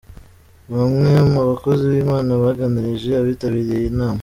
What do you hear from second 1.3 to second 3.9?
mu bakozi b'Imana baganirije abitabiriye